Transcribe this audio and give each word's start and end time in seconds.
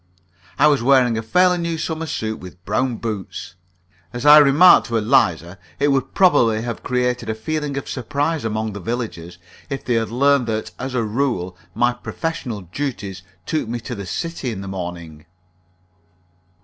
I 0.57 0.65
was 0.65 0.81
wearing 0.81 1.15
a 1.15 1.21
fairly 1.21 1.59
new 1.59 1.77
summer 1.77 2.07
suit, 2.07 2.39
with 2.39 2.65
brown 2.65 2.97
boots. 2.97 3.53
As 4.11 4.25
I 4.25 4.39
remarked 4.39 4.87
to 4.87 4.97
Eliza, 4.97 5.59
it 5.77 5.89
would 5.89 6.15
probably 6.15 6.63
have 6.63 6.81
created 6.81 7.29
a 7.29 7.35
feeling 7.35 7.77
of 7.77 7.87
surprise 7.87 8.43
among 8.43 8.73
the 8.73 8.79
villagers 8.79 9.37
if 9.69 9.85
they 9.85 9.93
had 9.93 10.09
learned 10.09 10.47
that, 10.47 10.71
as 10.79 10.95
a 10.95 11.03
rule, 11.03 11.55
my 11.75 11.93
professional 11.93 12.61
duties 12.61 13.21
took 13.45 13.67
me 13.67 13.79
to 13.81 13.93
the 13.93 14.07
city 14.07 14.49
in 14.49 14.61
the 14.61 14.67
morning. 14.67 15.27